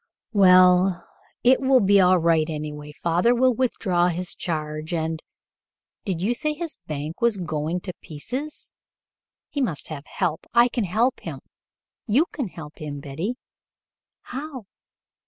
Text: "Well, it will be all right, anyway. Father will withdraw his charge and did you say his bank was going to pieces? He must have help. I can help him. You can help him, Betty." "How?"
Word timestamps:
"Well, 0.33 1.05
it 1.43 1.61
will 1.61 1.79
be 1.79 2.01
all 2.01 2.17
right, 2.17 2.49
anyway. 2.49 2.91
Father 2.91 3.35
will 3.35 3.53
withdraw 3.53 4.07
his 4.07 4.33
charge 4.33 4.95
and 4.95 5.21
did 6.05 6.23
you 6.23 6.33
say 6.33 6.53
his 6.55 6.77
bank 6.87 7.21
was 7.21 7.37
going 7.37 7.81
to 7.81 7.93
pieces? 8.01 8.73
He 9.51 9.61
must 9.61 9.89
have 9.89 10.07
help. 10.07 10.47
I 10.55 10.69
can 10.69 10.85
help 10.85 11.19
him. 11.19 11.41
You 12.07 12.25
can 12.31 12.47
help 12.47 12.79
him, 12.79 12.99
Betty." 12.99 13.35
"How?" 14.23 14.65